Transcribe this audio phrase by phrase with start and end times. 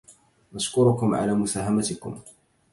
[0.53, 2.19] نشكركم على مساهماتكم.